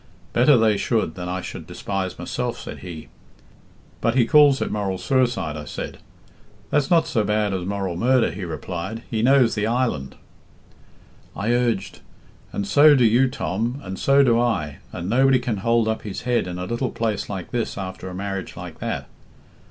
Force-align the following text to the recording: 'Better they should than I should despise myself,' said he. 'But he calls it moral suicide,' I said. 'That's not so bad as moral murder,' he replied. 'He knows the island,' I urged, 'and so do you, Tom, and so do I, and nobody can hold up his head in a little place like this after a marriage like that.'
'Better 0.33 0.57
they 0.57 0.77
should 0.77 1.13
than 1.13 1.29
I 1.29 1.41
should 1.41 1.67
despise 1.67 2.17
myself,' 2.17 2.59
said 2.59 2.79
he. 2.79 3.09
'But 4.01 4.15
he 4.15 4.25
calls 4.25 4.59
it 4.59 4.71
moral 4.71 4.97
suicide,' 4.97 5.55
I 5.55 5.65
said. 5.65 5.99
'That's 6.71 6.89
not 6.89 7.05
so 7.05 7.23
bad 7.23 7.53
as 7.53 7.67
moral 7.67 7.95
murder,' 7.97 8.31
he 8.31 8.43
replied. 8.43 9.03
'He 9.11 9.21
knows 9.21 9.53
the 9.53 9.67
island,' 9.67 10.15
I 11.37 11.51
urged, 11.53 11.99
'and 12.51 12.65
so 12.65 12.95
do 12.95 13.05
you, 13.05 13.27
Tom, 13.29 13.79
and 13.83 13.99
so 13.99 14.23
do 14.23 14.39
I, 14.39 14.79
and 14.91 15.07
nobody 15.07 15.37
can 15.37 15.57
hold 15.57 15.87
up 15.87 16.01
his 16.01 16.23
head 16.23 16.47
in 16.47 16.57
a 16.57 16.65
little 16.65 16.89
place 16.89 17.29
like 17.29 17.51
this 17.51 17.77
after 17.77 18.09
a 18.09 18.15
marriage 18.15 18.57
like 18.57 18.79
that.' 18.79 19.07